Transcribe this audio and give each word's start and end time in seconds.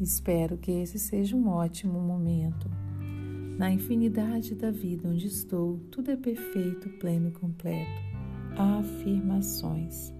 Espero 0.00 0.56
que 0.56 0.70
esse 0.70 0.96
seja 0.96 1.36
um 1.36 1.48
ótimo 1.48 2.00
momento. 2.00 2.70
Na 3.58 3.68
infinidade 3.68 4.54
da 4.54 4.70
vida 4.70 5.08
onde 5.08 5.26
estou, 5.26 5.80
tudo 5.90 6.12
é 6.12 6.16
perfeito, 6.16 6.88
pleno 7.00 7.30
e 7.30 7.32
completo. 7.32 8.00
Afirmações. 8.56 10.14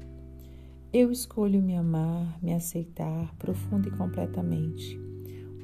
Eu 0.92 1.12
escolho 1.12 1.62
me 1.62 1.76
amar, 1.76 2.42
me 2.42 2.52
aceitar 2.52 3.32
profunda 3.36 3.86
e 3.86 3.92
completamente. 3.92 4.98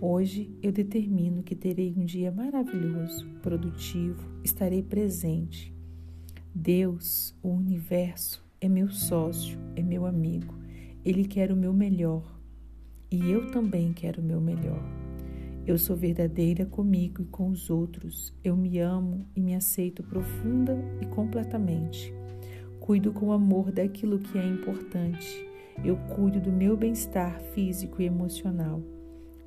Hoje 0.00 0.57
eu 0.62 0.71
determino 0.71 1.43
que 1.43 1.57
terei 1.57 1.93
um 1.96 2.04
dia 2.04 2.31
maravilhoso, 2.31 3.26
produtivo, 3.43 4.22
estarei 4.44 4.82
presente. 4.82 5.75
Deus, 6.54 7.35
o 7.43 7.49
universo, 7.49 8.44
é 8.61 8.68
meu 8.68 8.90
sócio, 8.90 9.58
é 9.75 9.82
meu 9.82 10.07
amigo. 10.07 10.54
Ele 11.04 11.25
quer 11.25 11.50
o 11.50 11.57
meu 11.57 11.72
melhor 11.72 12.35
e 13.14 13.31
eu 13.31 13.50
também 13.53 13.93
quero 13.93 14.21
o 14.21 14.25
meu 14.25 14.41
melhor. 14.41 14.82
Eu 15.64 15.79
sou 15.79 15.96
verdadeira 15.96 16.67
comigo 16.67 17.22
e 17.22 17.27
com 17.27 17.49
os 17.49 17.71
outros. 17.71 18.35
Eu 18.43 18.57
me 18.57 18.79
amo 18.81 19.27
e 19.36 19.41
me 19.41 19.55
aceito 19.55 20.03
profunda 20.03 20.77
e 21.00 21.07
completamente. 21.07 22.13
Cuido 22.81 23.13
com 23.13 23.32
amor 23.32 23.71
daquilo 23.71 24.19
que 24.19 24.36
é 24.36 24.45
importante. 24.45 25.49
Eu 25.82 25.96
cuido 25.96 26.41
do 26.41 26.53
meu 26.53 26.77
bem-estar 26.77 27.41
físico 27.55 28.03
e 28.03 28.05
emocional. 28.05 28.82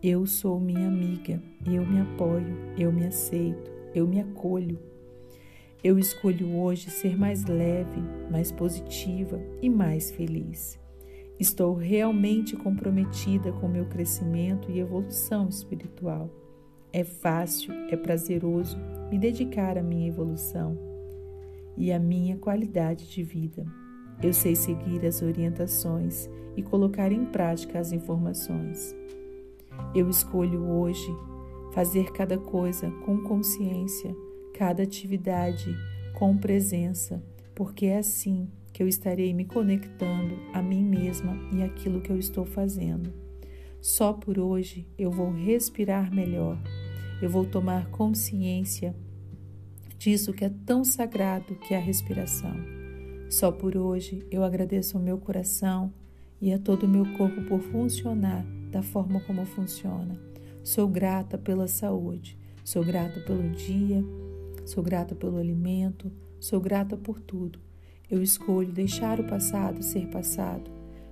Eu 0.02 0.26
sou 0.26 0.60
minha 0.60 0.88
amiga, 0.88 1.42
eu 1.66 1.86
me 1.86 2.00
apoio, 2.00 2.56
eu 2.78 2.92
me 2.92 3.06
aceito, 3.06 3.70
eu 3.94 4.08
me 4.08 4.22
acolho. 4.22 4.80
Eu 5.84 6.00
escolho 6.00 6.56
hoje 6.56 6.90
ser 6.90 7.18
mais 7.18 7.46
leve, 7.46 8.02
mais 8.32 8.52
positiva 8.52 9.40
e 9.62 9.70
mais 9.70 10.10
feliz. 10.10 10.80
Estou 11.40 11.76
realmente 11.76 12.56
comprometida 12.56 13.52
com 13.52 13.68
meu 13.68 13.86
crescimento 13.86 14.72
e 14.72 14.80
evolução 14.80 15.48
espiritual. 15.48 16.30
É 16.92 17.04
fácil, 17.04 17.72
é 17.92 17.96
prazeroso 17.96 18.78
me 19.12 19.20
dedicar 19.20 19.78
à 19.78 19.84
minha 19.84 20.08
evolução 20.08 20.76
e 21.78 21.92
a 21.92 22.00
minha 22.00 22.38
qualidade 22.38 23.08
de 23.08 23.24
vida. 23.24 23.66
Eu 24.22 24.34
sei 24.34 24.56
seguir 24.56 25.06
as 25.06 25.22
orientações 25.22 26.28
e 26.56 26.64
colocar 26.64 27.12
em 27.12 27.24
prática 27.26 27.78
as 27.78 27.92
informações. 27.92 28.96
Eu 29.94 30.10
escolho 30.10 30.64
hoje 30.64 31.08
fazer 31.72 32.12
cada 32.14 32.40
coisa 32.40 32.90
com 33.06 33.22
consciência, 33.22 34.16
cada 34.56 34.82
atividade 34.82 35.72
com 36.16 36.36
presença, 36.36 37.24
porque 37.54 37.86
é 37.86 38.00
assim 38.00 38.50
que 38.78 38.84
eu 38.84 38.88
estarei 38.88 39.34
me 39.34 39.44
conectando 39.44 40.38
a 40.54 40.62
mim 40.62 40.84
mesma 40.84 41.36
e 41.52 41.64
aquilo 41.64 42.00
que 42.00 42.12
eu 42.12 42.20
estou 42.20 42.46
fazendo. 42.46 43.12
Só 43.82 44.14
por 44.14 44.38
hoje 44.38 44.88
eu 45.00 45.10
vou 45.10 45.32
respirar 45.32 46.14
melhor, 46.14 46.62
eu 47.20 47.28
vou 47.28 47.44
tomar 47.44 47.90
consciência 47.90 48.96
disso 49.98 50.32
que 50.32 50.46
é 50.46 50.52
tão 50.64 50.84
sagrado 50.84 51.56
que 51.56 51.74
é 51.74 51.78
a 51.78 51.80
respiração. 51.80 52.54
Só 53.32 53.52
por 53.52 53.76
hoje 53.76 54.24
eu 54.30 54.44
agradeço 54.44 54.96
ao 54.96 55.02
meu 55.02 55.18
coração 55.18 55.92
e 56.40 56.54
a 56.54 56.60
todo 56.60 56.84
o 56.84 56.88
meu 56.88 57.18
corpo 57.18 57.42
por 57.46 57.60
funcionar 57.60 58.46
da 58.70 58.84
forma 58.84 59.20
como 59.22 59.44
funciona. 59.44 60.22
Sou 60.64 60.88
grata 60.88 61.36
pela 61.36 61.68
saúde, 61.68 62.38
sou 62.64 62.86
grata 62.86 63.22
pelo 63.22 63.50
dia, 63.50 64.06
sou 64.68 64.84
grata 64.84 65.16
pelo 65.16 65.38
alimento, 65.38 66.12
sou 66.40 66.62
grata 66.62 66.96
por 66.96 67.20
tudo. 67.20 67.66
Eu 68.10 68.22
escolho 68.22 68.72
deixar 68.72 69.20
o 69.20 69.24
passado 69.24 69.84
ser 69.84 70.08
passado, 70.08 70.72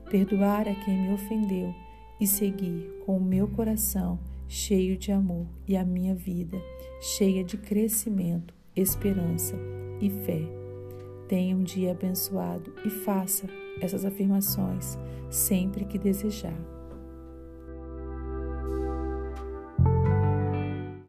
perdoar 0.10 0.68
a 0.68 0.76
quem 0.76 0.98
me 0.98 1.14
ofendeu 1.14 1.74
e 2.20 2.26
seguir 2.26 2.90
com 3.06 3.18
o 3.18 3.24
meu 3.24 3.48
coração 3.48 4.20
cheio 4.48 4.98
de 4.98 5.12
amor 5.12 5.48
e 5.68 5.76
a 5.76 5.84
minha 5.84 6.16
vida 6.16 6.58
cheia 7.02 7.44
de 7.44 7.58
crescimento 7.58 8.54
esperança 8.76 9.56
e 10.00 10.10
fé. 10.10 10.42
Tenha 11.28 11.56
um 11.56 11.64
dia 11.64 11.92
abençoado 11.92 12.74
e 12.86 12.90
faça 12.90 13.48
essas 13.82 14.06
afirmações 14.06 14.98
sempre 15.30 15.86
que 15.86 15.98
desejar. 15.98 16.58